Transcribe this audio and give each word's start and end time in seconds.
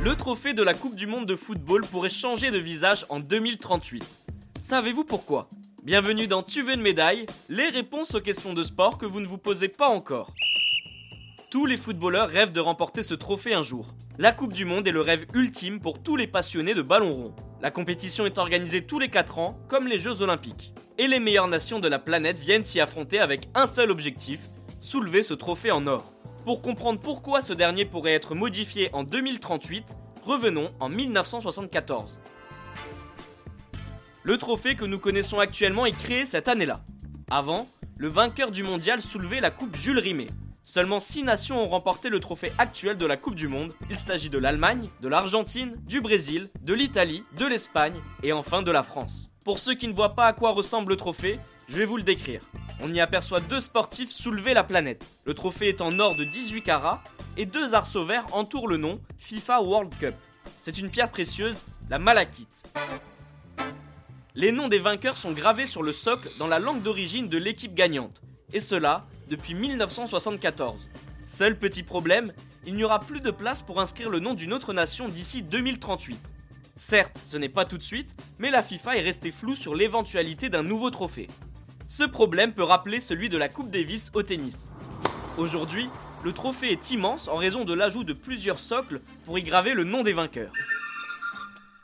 Le 0.00 0.14
trophée 0.16 0.54
de 0.54 0.62
la 0.62 0.74
Coupe 0.74 0.94
du 0.94 1.06
Monde 1.06 1.26
de 1.26 1.36
football 1.36 1.82
pourrait 1.82 2.08
changer 2.08 2.50
de 2.50 2.58
visage 2.58 3.04
en 3.08 3.20
2038. 3.20 4.04
Savez-vous 4.58 5.04
pourquoi? 5.04 5.48
Bienvenue 5.82 6.26
dans 6.26 6.42
Tu 6.42 6.62
veux 6.62 6.74
une 6.74 6.80
médaille 6.80 7.26
Les 7.48 7.68
réponses 7.68 8.14
aux 8.14 8.20
questions 8.20 8.54
de 8.54 8.62
sport 8.62 8.98
que 8.98 9.06
vous 9.06 9.20
ne 9.20 9.26
vous 9.26 9.38
posez 9.38 9.68
pas 9.68 9.88
encore. 9.88 10.32
Tous 11.50 11.66
les 11.66 11.76
footballeurs 11.76 12.28
rêvent 12.28 12.52
de 12.52 12.60
remporter 12.60 13.02
ce 13.02 13.14
trophée 13.14 13.54
un 13.54 13.62
jour. 13.62 13.94
La 14.18 14.32
Coupe 14.32 14.52
du 14.52 14.64
Monde 14.64 14.86
est 14.86 14.92
le 14.92 15.00
rêve 15.00 15.26
ultime 15.34 15.80
pour 15.80 16.02
tous 16.02 16.16
les 16.16 16.26
passionnés 16.26 16.74
de 16.74 16.82
ballon 16.82 17.14
rond. 17.14 17.34
La 17.60 17.70
compétition 17.70 18.26
est 18.26 18.38
organisée 18.38 18.84
tous 18.84 18.98
les 18.98 19.08
4 19.08 19.38
ans, 19.38 19.58
comme 19.68 19.86
les 19.86 19.98
Jeux 19.98 20.22
Olympiques. 20.22 20.72
Et 21.00 21.06
les 21.06 21.20
meilleures 21.20 21.46
nations 21.46 21.78
de 21.78 21.86
la 21.86 22.00
planète 22.00 22.40
viennent 22.40 22.64
s'y 22.64 22.80
affronter 22.80 23.20
avec 23.20 23.48
un 23.54 23.68
seul 23.68 23.92
objectif, 23.92 24.40
soulever 24.80 25.22
ce 25.22 25.32
trophée 25.32 25.70
en 25.70 25.86
or. 25.86 26.12
Pour 26.44 26.60
comprendre 26.60 26.98
pourquoi 26.98 27.40
ce 27.40 27.52
dernier 27.52 27.84
pourrait 27.84 28.14
être 28.14 28.34
modifié 28.34 28.90
en 28.92 29.04
2038, 29.04 29.94
revenons 30.24 30.70
en 30.80 30.88
1974. 30.88 32.18
Le 34.24 34.38
trophée 34.38 34.74
que 34.74 34.84
nous 34.84 34.98
connaissons 34.98 35.38
actuellement 35.38 35.86
est 35.86 35.96
créé 35.96 36.26
cette 36.26 36.48
année-là. 36.48 36.80
Avant, 37.30 37.68
le 37.96 38.08
vainqueur 38.08 38.50
du 38.50 38.64
mondial 38.64 39.00
soulevait 39.00 39.40
la 39.40 39.52
coupe 39.52 39.76
Jules 39.76 40.00
Rimet. 40.00 40.26
Seulement 40.64 40.98
6 40.98 41.22
nations 41.22 41.62
ont 41.62 41.68
remporté 41.68 42.08
le 42.08 42.18
trophée 42.18 42.52
actuel 42.58 42.96
de 42.96 43.06
la 43.06 43.16
Coupe 43.16 43.36
du 43.36 43.46
Monde. 43.46 43.72
Il 43.88 43.98
s'agit 43.98 44.30
de 44.30 44.38
l'Allemagne, 44.38 44.90
de 45.00 45.08
l'Argentine, 45.08 45.76
du 45.86 46.00
Brésil, 46.00 46.50
de 46.60 46.74
l'Italie, 46.74 47.22
de 47.38 47.46
l'Espagne 47.46 48.00
et 48.24 48.32
enfin 48.32 48.62
de 48.62 48.72
la 48.72 48.82
France. 48.82 49.30
Pour 49.48 49.58
ceux 49.58 49.72
qui 49.72 49.88
ne 49.88 49.94
voient 49.94 50.14
pas 50.14 50.26
à 50.26 50.34
quoi 50.34 50.50
ressemble 50.50 50.90
le 50.90 50.96
trophée, 50.96 51.40
je 51.68 51.78
vais 51.78 51.86
vous 51.86 51.96
le 51.96 52.02
décrire. 52.02 52.42
On 52.82 52.92
y 52.92 53.00
aperçoit 53.00 53.40
deux 53.40 53.62
sportifs 53.62 54.10
soulever 54.10 54.52
la 54.52 54.62
planète. 54.62 55.14
Le 55.24 55.32
trophée 55.32 55.68
est 55.68 55.80
en 55.80 55.98
or 56.00 56.16
de 56.16 56.24
18 56.24 56.60
carats 56.60 57.02
et 57.38 57.46
deux 57.46 57.72
arceaux 57.72 58.04
verts 58.04 58.26
entourent 58.32 58.68
le 58.68 58.76
nom 58.76 59.00
FIFA 59.16 59.62
World 59.62 59.94
Cup. 59.98 60.14
C'est 60.60 60.76
une 60.76 60.90
pierre 60.90 61.10
précieuse, 61.10 61.56
la 61.88 61.98
malachite. 61.98 62.62
Les 64.34 64.52
noms 64.52 64.68
des 64.68 64.80
vainqueurs 64.80 65.16
sont 65.16 65.32
gravés 65.32 65.64
sur 65.64 65.82
le 65.82 65.92
socle 65.94 66.28
dans 66.38 66.46
la 66.46 66.58
langue 66.58 66.82
d'origine 66.82 67.30
de 67.30 67.38
l'équipe 67.38 67.72
gagnante, 67.72 68.20
et 68.52 68.60
cela 68.60 69.06
depuis 69.30 69.54
1974. 69.54 70.90
Seul 71.24 71.58
petit 71.58 71.84
problème, 71.84 72.34
il 72.66 72.74
n'y 72.74 72.84
aura 72.84 73.00
plus 73.00 73.20
de 73.20 73.30
place 73.30 73.62
pour 73.62 73.80
inscrire 73.80 74.10
le 74.10 74.20
nom 74.20 74.34
d'une 74.34 74.52
autre 74.52 74.74
nation 74.74 75.08
d'ici 75.08 75.42
2038. 75.42 76.34
Certes, 76.78 77.18
ce 77.18 77.36
n'est 77.36 77.48
pas 77.48 77.64
tout 77.64 77.76
de 77.76 77.82
suite, 77.82 78.14
mais 78.38 78.50
la 78.50 78.62
FIFA 78.62 78.98
est 78.98 79.02
restée 79.02 79.32
floue 79.32 79.56
sur 79.56 79.74
l'éventualité 79.74 80.48
d'un 80.48 80.62
nouveau 80.62 80.90
trophée. 80.90 81.26
Ce 81.88 82.04
problème 82.04 82.52
peut 82.52 82.62
rappeler 82.62 83.00
celui 83.00 83.28
de 83.28 83.36
la 83.36 83.48
Coupe 83.48 83.72
Davis 83.72 84.12
au 84.14 84.22
tennis. 84.22 84.70
Aujourd'hui, 85.38 85.90
le 86.22 86.32
trophée 86.32 86.70
est 86.70 86.92
immense 86.92 87.26
en 87.26 87.34
raison 87.34 87.64
de 87.64 87.74
l'ajout 87.74 88.04
de 88.04 88.12
plusieurs 88.12 88.60
socles 88.60 89.00
pour 89.26 89.40
y 89.40 89.42
graver 89.42 89.74
le 89.74 89.82
nom 89.82 90.04
des 90.04 90.12
vainqueurs. 90.12 90.52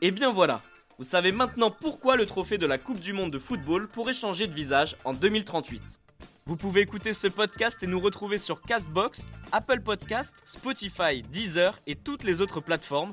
Et 0.00 0.10
bien 0.10 0.32
voilà, 0.32 0.62
vous 0.96 1.04
savez 1.04 1.32
maintenant 1.32 1.70
pourquoi 1.70 2.16
le 2.16 2.24
trophée 2.24 2.56
de 2.56 2.66
la 2.66 2.78
Coupe 2.78 3.00
du 3.00 3.12
Monde 3.12 3.30
de 3.30 3.38
football 3.38 3.88
pourrait 3.88 4.14
changer 4.14 4.46
de 4.46 4.54
visage 4.54 4.96
en 5.04 5.12
2038. 5.12 6.00
Vous 6.46 6.56
pouvez 6.56 6.80
écouter 6.80 7.12
ce 7.12 7.26
podcast 7.26 7.82
et 7.82 7.86
nous 7.86 8.00
retrouver 8.00 8.38
sur 8.38 8.62
Castbox, 8.62 9.28
Apple 9.52 9.82
Podcast, 9.82 10.34
Spotify, 10.46 11.22
Deezer 11.30 11.78
et 11.86 11.94
toutes 11.94 12.24
les 12.24 12.40
autres 12.40 12.62
plateformes. 12.62 13.12